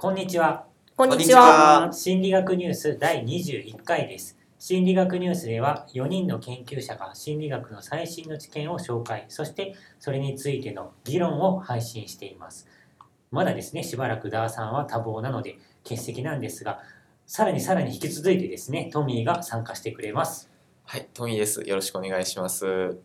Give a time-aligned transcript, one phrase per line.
[0.00, 0.64] こんにちは。
[0.96, 1.90] こんにちは。
[1.92, 4.38] 心理学ニュース第21回です。
[4.58, 12.66] 心理学ニュースでは4人の研究者が心理学の最新の知見を紹介、そしてそれについての議論を配信しています。
[13.30, 16.80] まだですね、しばらくダーさんは多忙なので欠席なんですが、
[17.26, 20.50] さらにさらに引き続いてですね、トミーが参加してくれます。
[20.86, 21.60] はい、トミーです。
[21.60, 22.96] よろしくお願いします。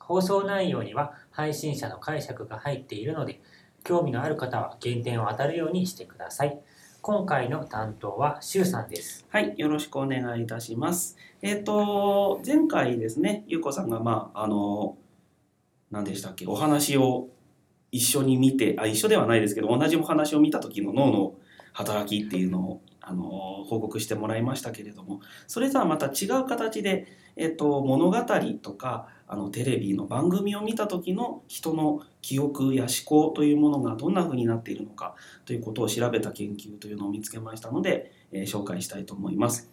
[0.00, 3.40] 放送内容には配信者の解釈が入っているので、
[3.84, 6.60] 興味のある方は減点を当たるようにしてください。
[7.00, 9.26] 今回の担当はシュウさんです。
[9.28, 11.16] はい、よろしくお願いいたします。
[11.42, 14.96] えっ、と、前回ですね、ゆうこさんが、まあ、あの、
[15.90, 17.28] 何でしたっけ、お話を
[17.90, 21.34] 一緒に見て、あ、一緒ではないですけど、同じお話を見た時の脳の
[21.72, 23.24] 働きっていうのを、あの、
[23.66, 28.18] 報告してもらいましたけれども、それとはまた違う形で、えっ、と、物語
[28.62, 35.14] とか、あの、テレビの番組を見た時の人の記憶や思考というものがどんな風になっているのか
[35.46, 39.70] ということを調べた研究というのを見つけましたので、えー紹介したいと思います。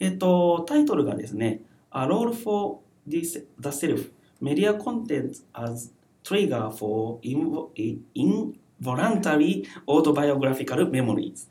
[0.00, 1.60] えっと、タイトルがですね、
[1.90, 3.18] A Role for the
[3.60, 4.10] Self
[4.40, 7.68] Media Content as Trigger for Invo-
[8.14, 11.50] Involuntary Autobiographical Memories、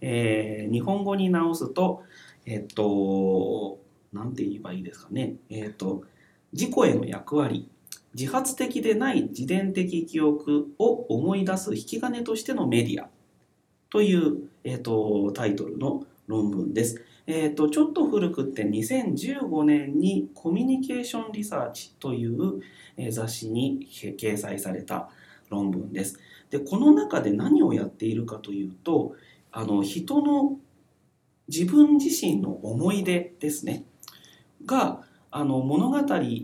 [0.00, 2.02] えー日本語に直すと、
[2.46, 3.78] えっと、
[4.14, 5.34] なんて言えばいいですかね。
[5.50, 6.04] えっと、
[6.54, 7.68] 自己への役割、
[8.14, 13.08] 自発的でない自伝的記憶を思い出す引き金としてのメディア
[13.90, 17.04] という、えっとタイトルの論文です。
[17.26, 22.60] えっとちょっと古くって2015年にコミュニケーションリサーチという
[23.10, 25.10] 雑誌に掲載された
[25.50, 26.20] 論文です。
[26.50, 29.16] でこの中で何をやっているかというと
[29.50, 30.56] あの人の
[31.48, 33.84] 自分自身の思い出ですね
[34.64, 35.02] が
[35.36, 35.98] あの物語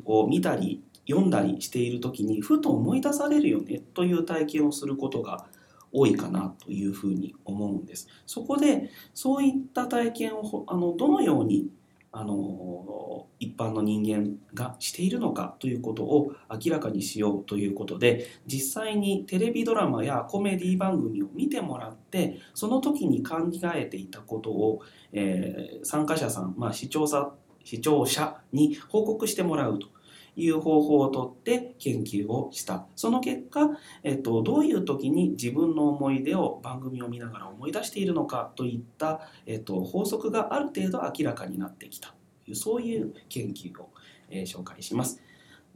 [0.07, 5.47] を見たり読んだりしている時にふと思い出されるよねという体験をすることが
[5.93, 8.09] 多いかなというふうに思うんです。
[8.27, 11.69] そこでそういった体験をあのどのように
[12.11, 23.37] あの一般の人間がしているのかということを明らかにしようということで実際にテレビドラマやコメディ番組を見てもらってその時に考
[23.73, 24.81] えていたことを、
[25.13, 27.33] えー参加者さん、まあ、視聴者
[27.65, 29.89] 視聴者に報告してもらうと
[30.37, 33.71] いう方法をとって研究をしたその結果、
[34.03, 43.91] えっと、どういう時に自分の思い出を番組を見ながら思い出しているのかといった、えっと、法則がある程度明らかになってきたというそういう研究を、
[44.31, 45.21] えー紹介します。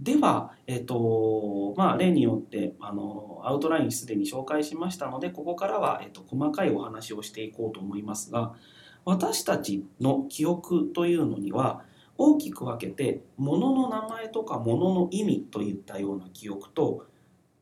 [0.01, 8.55] では、えっとまあ、例によってあのアウトラインすでに紹介しましたのでここからは、えっと、細かいお話をしていこうと思いますが
[9.05, 11.83] 私たちの記憶というのには
[12.17, 17.07] 大きく分けて物の名前とか物の意味といったような記憶と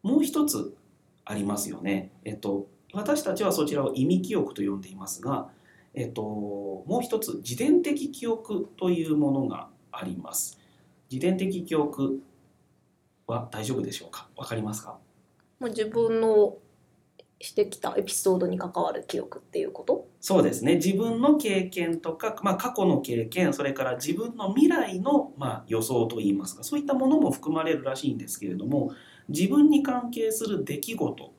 [0.03, 0.75] もう一つ
[1.25, 2.11] ありますよね。
[2.25, 5.49] えっと、私たちはそちらを意味記憶と呼んでいますが、
[5.95, 10.59] えっと、もう一つ自伝的記憶というものがあります。
[11.11, 12.21] 自伝的記憶
[13.27, 14.29] は大丈夫でしょうか？
[14.37, 14.99] わかりますか？
[15.61, 16.57] もう自分の
[17.43, 20.07] してきたエピソードに関わる記憶っていうこと？
[20.21, 20.77] そうですね。
[20.77, 28.93] 自分の経験とか、まあ、過去の経験それから自分の未来の、まあ、予想といいますかそういったものも含まれるらしいんですけれども
[29.29, 31.35] 自分に関係する出来事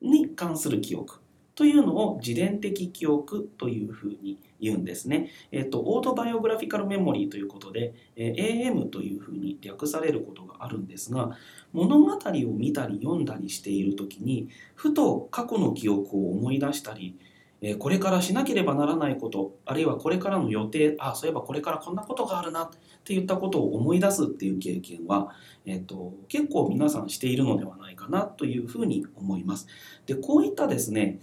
[0.00, 1.20] に関する記憶。
[1.58, 5.28] というのを自伝的記憶というふうに言うんですね。
[5.50, 11.36] えっと、オートバイオグラフィカルメモリーということで、え AM というふうに略されることがあるんですが
[11.72, 12.16] 物語を
[12.56, 17.16] 見たり読んだりしている時にふと過去の記憶を思い出したり
[17.60, 22.70] えこれからしなければならないことあるいはこれからの予定あそういえばこれからこんなことがあるなっ
[23.04, 25.30] ていったことを思い出すっていう経験は、
[25.66, 29.66] えー、と結構皆さんしているのではないかなというふうに思います。
[30.06, 31.18] でこういったですね、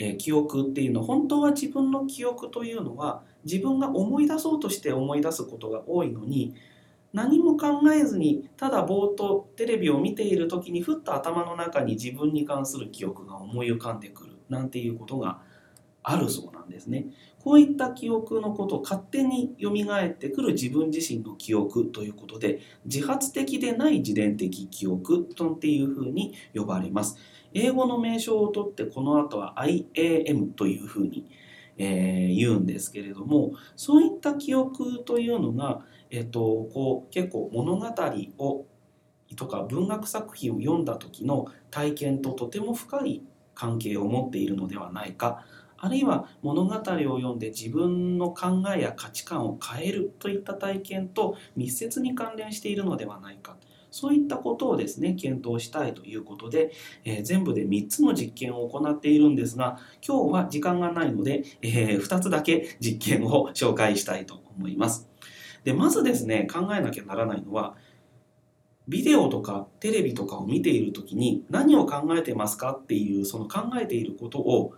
[0.00, 6.54] えー記憶っていうの本当は自分の記憶というのは自分が思い出そうとして思い出すことが多いのに
[7.12, 15.40] 何も考えずにただぼーっとテレビを見ている時にふっと頭の中に自分に関する記憶が思い浮かんでくるなんていうことが
[16.02, 17.06] あるそうなんですね。
[17.42, 27.16] こういった記憶のことを勝手に蘇ってくる自分自身の記憶ということで自発的でない自伝的記憶とっていうふうに呼ばれます。
[27.52, 31.26] 英語の名称をとってこの後は IAM というふうに、
[31.78, 37.86] えー言うんですけれどもそういった記憶というのが、えっとこう結構物語
[38.38, 38.66] を
[39.36, 43.22] とか文学作品を読んだ時の体験ととても深い
[43.54, 45.44] 関係を持っているのではないか
[45.80, 53.56] あるいは物語を読んで自分の考えや価値観を変えるといった体験と密接に関連しているのではないか
[53.90, 56.70] そういったことをですね検討したいということで、
[57.04, 65.08] えー全部で3つの実験を行っているんですが今日は時間がないので、え2つだけ実験を紹介したいと思います。
[65.64, 67.74] でまずですね考えなきゃならないのは
[68.88, 74.74] ビデオとかテレビとかを見ている時に何を考えてますかっていうその考えていることを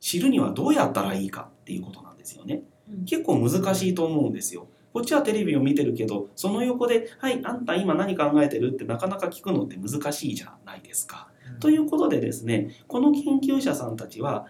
[0.00, 2.62] 知るにはどうやったらいいかっていうことなんですよね。
[2.90, 4.66] うん結構難しいと思うんですよ。
[4.94, 11.28] こっちはテレビを見てるけどその横で「はいあんた今何考えてる?」ってなかなか聞くのって難しいじゃないですか。
[11.60, 14.46] ということでですねこの研究者さんたちは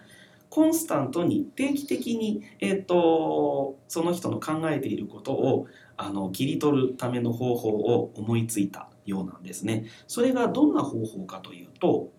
[0.49, 9.85] コンスタントに定期的に、えっとその人の考えていることをあの切り取るための方法を思いついたようなんですね。
[10.07, 12.11] それがどんな方法かというと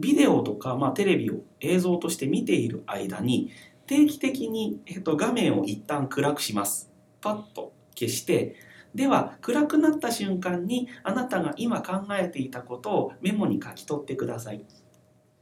[0.00, 3.50] ビデオとか、まあ、テレビを映像として見ている間に
[3.86, 6.90] 定期的に、えっと画面を一旦暗くします。
[7.20, 8.56] パッと消して
[8.94, 14.64] では暗くなった瞬間にあなたが今考えていたことをメモに書き取ってください。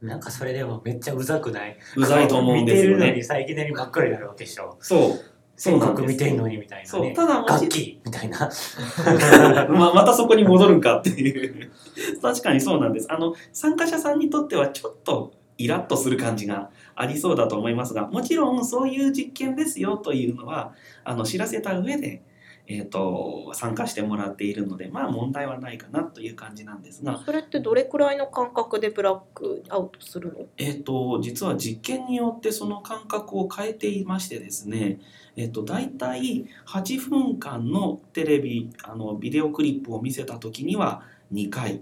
[0.01, 1.77] なんかそれでもめっちゃうざくない？
[1.95, 3.23] うざいと思うんですよ見てるのにね。
[3.23, 5.38] さいきなり真っ暗になるわけでしょそう。
[5.59, 8.39] そう全なんです国見てんのにみたいなそうねただ楽器みたいな。
[9.69, 11.69] まあ、またそこに戻るんかっていう。
[12.23, 13.11] 確かにそうなんです。
[13.11, 20.73] あの参加者さんにとってはちょっとイラッとする感じがありそうだと思いますがもちろんそういう実験ですよというのは
[21.03, 22.21] あの知らせた上で、
[22.71, 30.45] えー、と参加してもらっているのでまあ問題はないかなという感じなんですが、それってどれくらいの間隔でブラックアウトするの？
[30.57, 34.99] えー、と実は実験によってその感覚を変えていましてですね
[35.35, 41.01] えっと、大体8分間のテレビあのビデオクリップを見せた時には
[41.31, 41.81] 2回、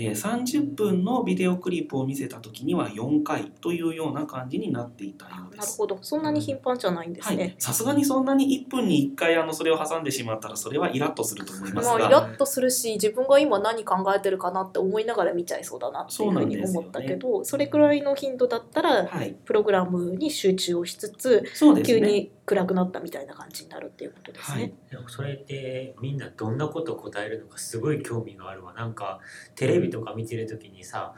[0.00, 5.66] えー30分のビデオクリップを見せた時には4回というような感じになっていたようです。
[5.66, 5.98] なるほど。
[6.02, 7.36] そんなに頻繁じゃないんですはい。
[7.36, 21.44] ね、、さすがにそんなに1分に1回あのそれを挟んでしまったらそれはイラッとすると思いますまあ、イが、ラッとするし自分が今何考えてるかなって思いながら見ちゃいそうだなっていうふうに思ったけどそ,、れくらいの頻度だったらはい、プログラムに集中をしつつ
[21.74, 21.82] ね。
[21.82, 24.72] 急に暗くなったみたいな感じになるっていうことですね。
[24.90, 25.04] はい。
[25.06, 28.72] それってみんなどんなこと答えるのかすごい興味があるわ。
[28.72, 29.20] なんか
[29.54, 31.12] テレビとか見てる時にさ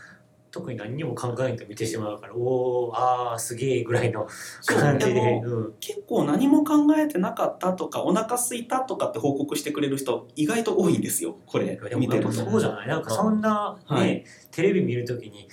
[0.51, 4.27] 特に何にも考えんと見てしまうからおおあーすげえぐらいの
[4.67, 5.41] 感じで。
[5.45, 5.75] うん。
[5.79, 11.37] 結構何も考えてなかったとかお腹空いたとかって報告してくれる人意外と多いんですよ。
[11.47, 12.33] これ見てると。
[12.33, 12.89] そうじゃない？
[12.89, 14.25] なんかそんなね、はい。
[14.51, 15.49] テレビ見るときに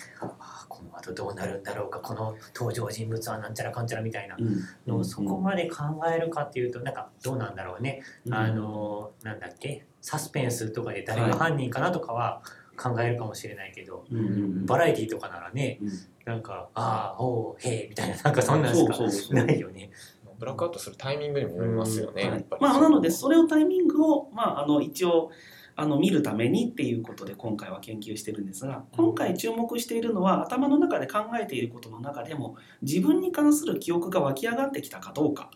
[1.07, 4.59] あーこの後どうなるんだろうかこの登場人物はなんちゃらかんちゃらみたいなうん。
[4.86, 5.83] のをそこまで考
[6.13, 8.33] えるかっていうとなんかどうなんだろうね、うん。
[8.33, 9.86] あのなんだっけ？
[10.01, 12.42] サスペンスとかで誰が犯人かなとかは
[12.77, 14.06] 考えるかもしれないけど、
[14.65, 15.89] バラエティとかならねうん。
[16.25, 19.89] なんか「ああおうへえ」みたいななんかそんなんしかないよね。
[20.39, 22.45] ブラックアウトするタイミングにもよりますよね。
[22.59, 25.31] まあ、なのでそれをタイミングを、まあ、あの一応
[25.79, 35.51] あの見るためにっていうことで今回は研究してるんですが今回注目しているのは頭の中で考えていることの中でも自分に関する記憶が湧き上がってきたかどうか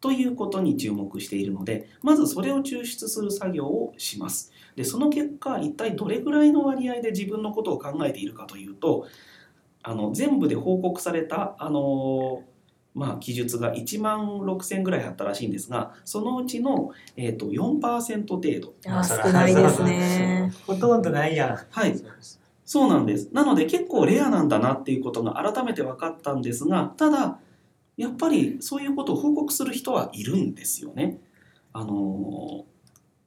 [0.00, 4.52] ということに注目しているのでまずそれを抽出する作業をします。
[4.76, 9.08] でその結果一体どれぐらいの割合で自分のことを考えているかというと
[9.82, 12.44] あの全部で報告されたあの
[12.98, 20.52] まあ、記述が1万6,000ぐらいあったらしいんですがそのうちの、えー、と4%程度あー少ないですね。
[20.66, 21.58] ほとんどないやん。
[21.70, 21.96] はい
[22.64, 27.38] そうなんですなので結構レアなんだなっていうことが改めて分かったんですがただ
[27.96, 31.18] やっぱりそういうことを報告する人はいるんですよね。
[31.72, 32.78] あのー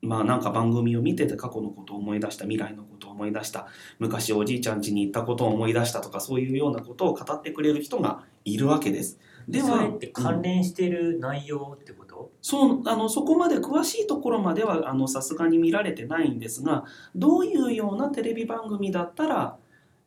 [0.02, 3.68] まあなんか番組を見てて過去のことを思い出した未来のことを思い出した
[4.00, 9.20] 昔おじいちゃん家に行ったことを思い出したとかそういうようなことを語ってくれる人がいるわけです。
[9.52, 19.58] でそれって関連してる内容ってこと、そうあのそこまで詳しいところまではさすがに見られてないんですがどういうようなテレビ番組だったら、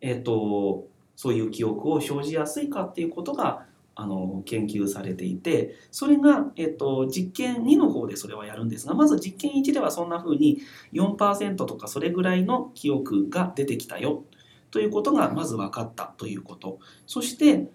[0.01, 0.87] えっと
[1.17, 10.59] そういう記憶を生じやすいかっていうことがあの研究されていてそれが、えっと実験2の方でそれはやるんですがまず実験1ではそんな風に
[10.93, 14.25] 4%とかそれぐらいの記憶が出てきたよ
[14.71, 16.81] ということがまず分かったということ。
[17.07, 17.69] そして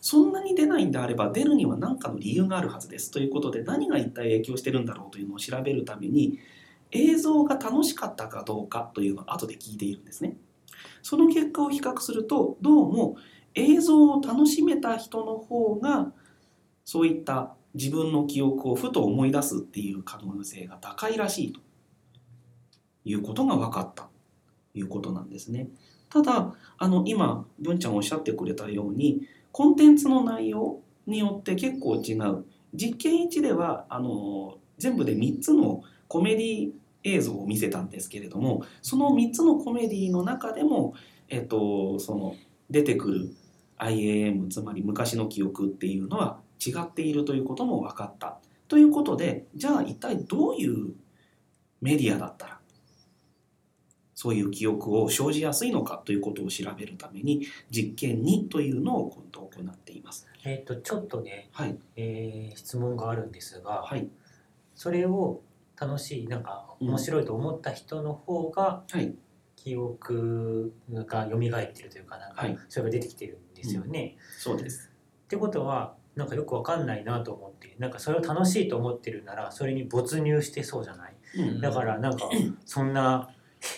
[0.00, 6.38] そんなに出ないんであれば出るには何かの理由があるはずですということで何が一体影響してるんだろうというのを調べるために
[6.90, 10.36] 映像が楽しかったかどうかというのを後で聞いているんですね。
[11.02, 13.16] その結果を比較するとどうも
[13.54, 16.12] 映像を楽しめた人の方が
[16.84, 21.60] そういった自分の記憶をふと思い出すっていう可能性が高いらしいと
[23.04, 24.10] いうことが分かったと
[24.74, 25.68] いうことなんですね。
[26.08, 36.70] ただあの今文ちゃんおっしゃってくれたようにコンテンツの内容によって結構違う実験1ではあの全部で3つのコメディ
[37.04, 40.94] 映像を見せたんですけれどもその3つのコメディの中でも、
[41.28, 42.36] えっと、その
[42.68, 43.30] 出てくる
[43.78, 48.38] IAM つまり昔の記憶っていうのは違っているということも分かった。
[48.68, 50.94] ということでじゃあ一体どういう
[51.80, 52.59] メディアだったら
[54.20, 60.28] そういう記憶を生じやすいのかということを調べるために実験2というのを今度行っています。
[60.44, 61.78] えっ、とちょっとね、はい。
[61.96, 64.10] えー質問があるんですが、はい。
[64.74, 65.40] それを
[65.74, 69.14] 楽しいなんか面白いと思った人の方がはい。
[69.56, 72.58] 記憶が蘇ってるというかなんかはい。
[72.68, 74.18] それが出てきてるんですよね。
[74.38, 74.92] そうです。
[75.24, 81.14] ってことはなんかよくわかんないなと思ってなんかそれを楽しいと思ってるならそれに没入してそうじゃない。
[81.38, 81.60] うん。
[81.62, 82.28] だからなんか
[82.66, 83.30] そんな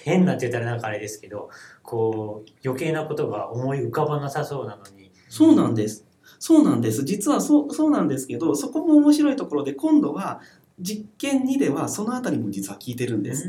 [0.05, 1.51] 変なって言ったらなんかあれですけど
[1.83, 6.07] こう余計なことが思い浮かばなさそうなのにそうなんです。
[6.39, 7.05] そうなんです。
[7.05, 10.41] 実はそうそうなんですけど、そこも面白いところで、今度は
[10.79, 13.49] 実験2ではそのあたりも実は聞いてるんです。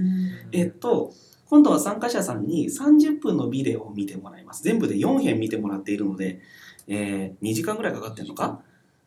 [0.54, 1.12] えっと、
[1.50, 4.64] 今度は参加者さんに30分のビデオを見てもらいます。
[4.64, 6.40] 全部で4編見てもらっているので、
[6.88, 8.62] えー2時間ぐらいかかってるのか？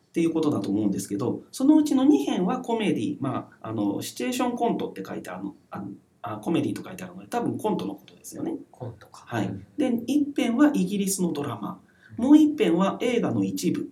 [0.09, 5.89] っていうことだと思うんですけど、そのうちの2編はコメディ、まあ、あの、シチュエーションコントって書いてあるの、あの
[6.33, 8.55] あコメディと書いてあるので、多分コントのことですよね。
[8.71, 9.23] コントか。
[9.27, 11.79] はいで一編はイギリスのドラマ
[12.17, 13.89] もう一編は映画の一部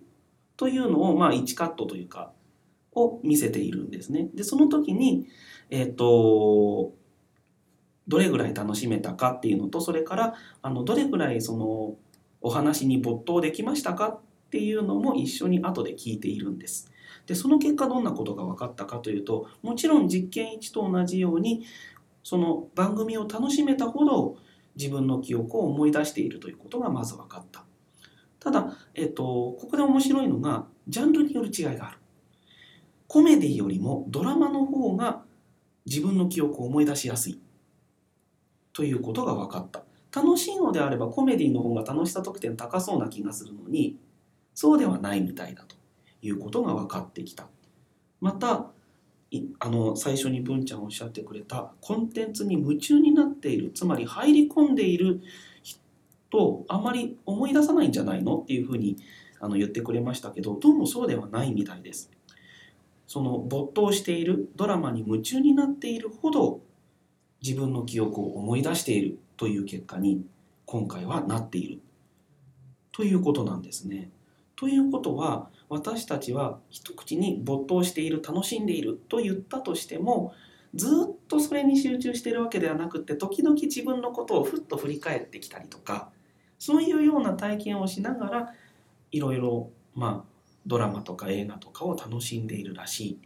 [0.56, 2.32] というのをまあ1カットというか
[2.94, 4.28] を見せているんですね。
[4.34, 5.28] でその時に
[5.70, 6.92] えっ、と
[8.08, 11.96] どれぐらい楽しめたかっていうのとそれからあのどれぐらいその
[12.40, 16.90] お話に没頭できましたかっていうのも一緒に後で聞いているんです。
[17.26, 21.64] でその結果どんなことが分かったかというともちろん実験1と同じように
[22.26, 24.36] その番組を楽しめたほど
[24.74, 27.64] 自分の記憶を思い出しているということがまず分かった。
[28.40, 31.98] ただ、えっと、ここで面白いのがジャンルによる違いがある。
[33.06, 35.22] コメディよりもドラマの方が
[35.84, 37.40] 自分の記憶を思い出しやすい
[38.72, 39.84] ということが分かった。
[40.12, 44.00] 楽しいのであればコメディの方が楽しさ得点高そうな気がするのに
[44.52, 45.76] そうではないみたいだと
[46.22, 47.46] いうことが分かってきた。
[48.20, 48.72] また
[49.58, 55.20] あの最初に文ちゃんおっしゃってくれたコンテンツに夢中になっているつまり入り込んでいる
[55.62, 58.38] 人あまり思い出さないんじゃないの？
[58.38, 58.96] っていうふうに
[59.40, 62.10] あの言ってくれましたけどどうもそうではないみたいです。
[63.06, 66.60] その没頭しているドラマに夢中になっているほど
[67.42, 70.24] 自分の記憶を思い出しているという結果に
[70.64, 71.80] 今回はなっている
[72.92, 74.10] ということなんですね。
[74.56, 80.34] ということは私たちは一口に没頭している楽しんでいると言ったとしても
[80.74, 86.10] ずっとそれに集中しているわけではなくて時々自分のことをふっと振り返ってきたりとか
[86.58, 88.54] そういうような体験をしながら
[89.12, 90.36] いろいろまあ
[90.66, 93.18] ドラマとか映画とかを楽しんでいるらしい。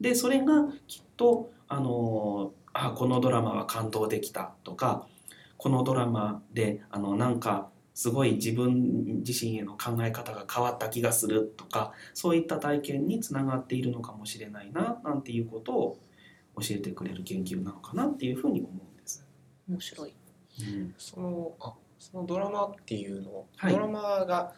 [0.00, 5.06] でそれがきっとあのあこのドラマは感動できたとか
[5.56, 15.98] このドラマであのなんかすごい自分自身への考え方が変わった気がするとかそういった体験につながっているのかもしれないななんていうことを
[16.60, 19.26] 教えてくれる研究なのかなっていうふうに思うんです。
[19.66, 20.14] 面白い。
[20.60, 20.94] うん。
[20.98, 23.72] そのあそのドラマっていうのを、はい。
[23.72, 24.52] ドラマが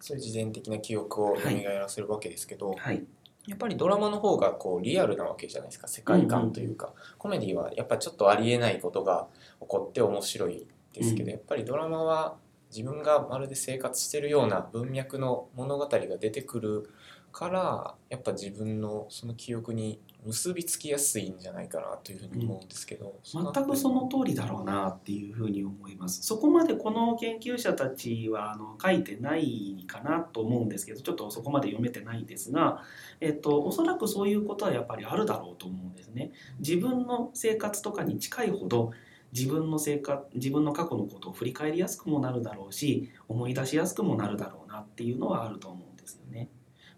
[0.00, 3.04] そういう自然的な記憶を蘇らせるわけですけど、はい、
[3.46, 9.28] やっぱりドラマの方がこうリアルなわけじゃないですか世界観というか、コメディはやっぱりちょっとありえないことが
[9.60, 11.30] 起こって面白いですけど、うん。
[11.30, 12.36] やっぱりドラマは
[12.70, 16.90] 自分がまるで生活してるような文脈の物語が出てくる
[17.32, 26.22] からやっぱ自分のその記憶に結びつきやすいんじゃないかなというふうに思うんですけど、全くその通りだろうなっていうふうに思います。
[26.22, 32.82] そこまでこの研究者たちはあの書いてないかなと思うんですけどちょっとそこまで読めてないんですが、
[33.20, 36.32] えっと、おそらくそういうことはやっぱりあるだろうと思うんですね。
[36.58, 38.90] 自分の生活とかに近いほど
[39.32, 46.48] 自分の生活自分の過去のことを振り返りやすくもなるだろうし思い出しやすくもなるだろうなっていうのはあると思うんですよね。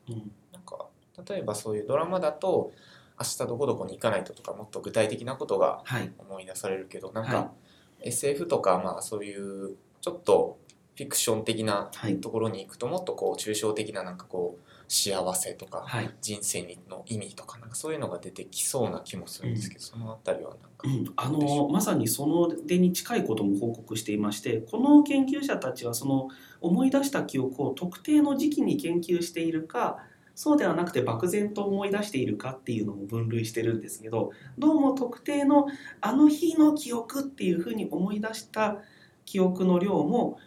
[0.08, 0.32] うん。
[0.52, 0.86] なんか
[1.28, 2.72] 例えばそういうドラマだと
[3.20, 6.12] 明日どこどこに行かないととかもっと具体的なことがはい。
[6.18, 7.52] 思い出されるけどなんはか
[8.00, 10.58] SF とかまあそういうちょっと
[10.96, 12.20] フィクション的なはい。
[12.20, 16.10] ところに行くともっとこう抽象的ななんかこう幸せとかはい。
[16.20, 20.68] 人生の意味とかなんかそういうのが出てきそうな気もするんですけど、そのあたりはなんか。
[20.84, 26.28] うん、あのまさにその例に近いことも報告していましてこの研究者たちはその
[26.60, 29.98] 思い出した記憶を特定の時期に研究しているか
[30.34, 35.68] そうではなくて漠然と思い出しているかっていうのも分類してるんですけどどうも特定の
[36.00, 38.78] あの日の記憶っていうふうに思い出した
[39.24, 40.38] 記憶の量も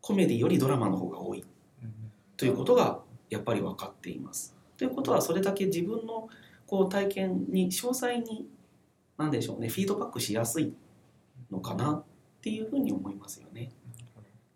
[0.00, 1.44] コメディよりドラマの方が多い
[2.36, 3.00] ということが
[3.30, 4.56] やっぱり分かっています。
[4.76, 6.28] ということはそれだけ自分の
[6.66, 8.46] こう体験に詳細に
[9.16, 10.72] なんでしょうねフィードバックしやすい
[11.50, 12.04] のかなっ
[12.40, 13.72] ていうふうに思いますよね。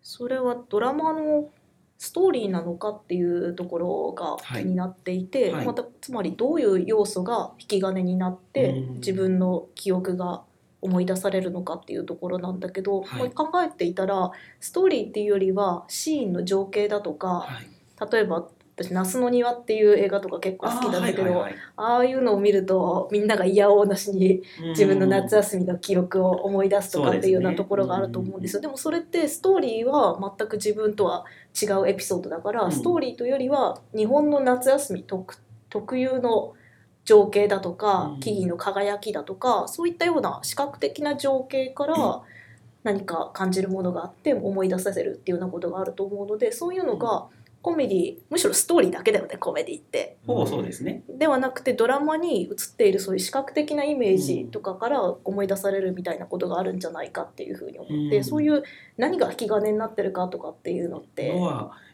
[0.02, 1.50] それはドラマの
[1.98, 5.52] ストーリーなのかっていうところが気になっていて、はい。
[5.52, 8.94] はいまたつまりどういう要素が引き金になってうん。
[8.94, 10.42] 自分の記憶が
[10.80, 13.30] 思い出されるのかっていうところなんだけど、はい。
[13.30, 18.48] 考えていたらストーリーっていうよりはシーンの情景だとかはい、例えば
[18.82, 21.54] 私「那須の庭」っていう映画とか結構好きなんだけどあ,、はいはいはい。
[21.76, 28.56] あいうのを見るとみんなが嫌おうなしに自分の夏休みの記憶を思い出すとかっていうようなところがあると思うんです。
[28.56, 28.62] よ。
[28.62, 31.24] でもそれってストーリーは全く自分とは
[31.60, 32.72] 違うエピソードだから、うん。
[32.72, 35.36] ストーリーというよりは日本の夏休み特
[35.70, 36.54] 特有の
[37.04, 38.20] 情景だとかうん。
[38.20, 42.22] 木々の輝きだとかそういったような視覚的な情景から
[42.84, 47.28] 何か感じるものがあって思い出させるっていうようなことがあると思うのでそういうのが
[47.62, 50.16] コメディむしろストーリーだけだよねコメディって。
[50.26, 51.04] ほぼそうですね。
[51.08, 58.62] ではなくてドラマに映っているそういう視覚的なイメージとかから思い出されるみたいなことがあるんじゃないかっていうふうに思って、うんそういう
[58.96, 61.32] 何が引き金になってるかとかっていうのって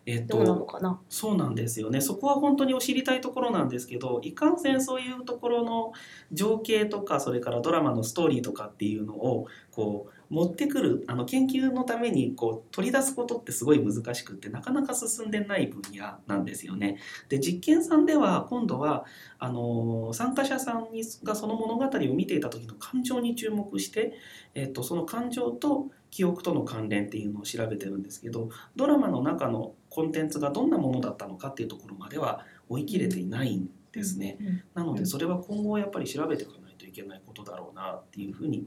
[0.07, 1.01] えっどうなのとかな？
[1.11, 2.01] そうなんですよね。
[2.01, 5.93] そこは本当にお知りたいところなんですけど、いかんせんそういうところの
[6.33, 16.99] 情景とかそれからドラマのストーリーとかっていうのをこう持ってくるあの研究のためにこう取り出すことってすごい難しくってなかなか進んでない分野なんですよね。
[17.29, 19.05] で実験さんでは今度は
[19.39, 24.15] あの参加者さんにがその物語を見ていた時の感情に注目して、
[24.55, 34.37] えっと、その感情と記憶との関連っていうのを調べてるんですけどドラマの中のコンテンツがどんなものだったのかっていうところまでは追い切れていないんですね。
[34.41, 38.67] うんなのでそれは今後やっぱり調べていかないといけないことだろうなっていうふうに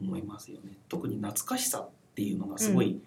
[0.00, 0.76] 思いますよね。
[0.88, 3.00] 特に懐かしさっていうのがすごい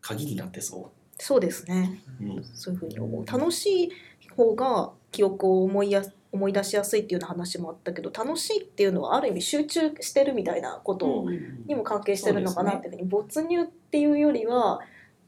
[0.00, 2.00] 鍵になってそそうですね。
[2.20, 2.24] う。
[2.24, 2.44] うん。
[2.44, 3.26] そういうふうに思う。
[3.26, 3.90] 楽しい
[4.36, 6.02] 方が記憶を思いや
[6.32, 11.24] 思い出しやすいっていうような話もあったけど楽しいっていうのはある意味集中してるみたいなこと
[11.66, 14.80] にも関係してるのかなっていうふうに、没入っていうよりは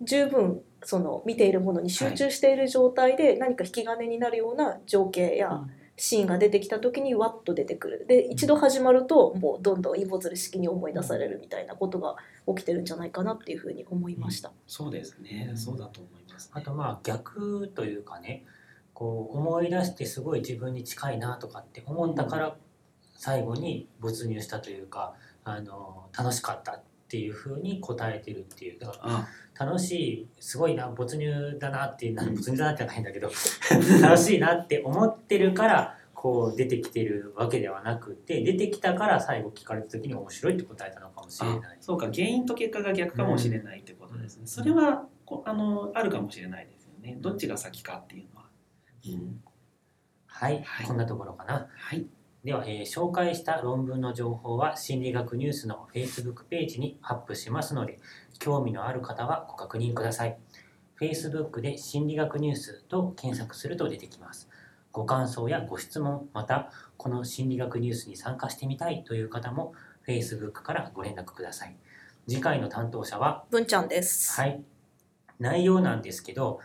[0.02, 5.62] 十分その見ているものに集中している状態で何か引き金になるような情景や
[6.00, 8.06] シーンが出てきた時にワッと出てくる。
[8.06, 14.52] で一度始まるともうどんどんイボズル式に思い出されるみたいなことが起きてるんじゃないかなっていうふうに思いました。
[14.66, 15.52] そうですね。
[15.56, 16.52] そうだと思います、ね。
[16.54, 18.44] あとまあ逆というかね
[18.94, 22.56] こう思い出してすごい自分に近いなとかって思ったから
[23.16, 33.30] 最後に没入したというかあの楽しかったっていうふうに答えてるっていうだからあ楽しいすごいな没入だなっていうな没入だなってないんだけど
[34.02, 41.78] 楽しいなって思ってるからこう出てきてるわけではなくて出てきたから最後聞かれた時に面白いって答えたのかもしれあない。
[41.80, 44.46] そうか原因と結果が逆かもしれないってことですね。
[44.46, 47.16] それはこあのあるかもしれないですよね。
[47.20, 48.48] どっちが先かっていうのは。
[49.06, 49.40] うん、
[50.26, 51.68] はい、はいこんなところかな。
[51.72, 52.04] はい。
[52.48, 57.98] では、えー紹介した論文の情報は心理学ニュースの Facebook ページにアップしますので、
[58.38, 60.38] 興味のある方はご確認ください。
[60.98, 64.48] Facebook で心理学ニュースと検索すると出てきます。
[64.92, 69.74] ご感想やご質問、またこの心理学ニュースに参加してみたいという方も
[70.06, 71.76] Facebook からご連絡ください。
[72.26, 74.40] 次回の担当者は文ちゃんです。
[74.40, 74.62] はい。
[75.38, 76.60] 内容なんですけど、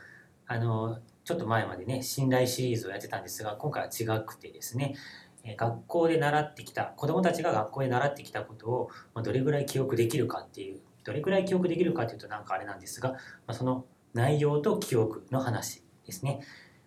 [0.47, 4.97] あの、ちょっと前までね、信頼シリーズをやってたんですが、今回は違くてですね、えー
[5.57, 16.41] 学校で習ってきた、子供たちが学校で習ってきたことを、ま、どれぐらい記憶できるかっていう、どれぐらい記憶できるかっていうとなんかあれなんですが、ま、その内容と記憶の話ですね。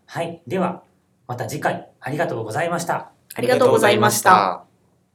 [0.07, 0.43] はい。
[0.47, 0.85] では、
[1.27, 3.13] また次回ありがとうございました。
[3.35, 4.66] ありがとうございました。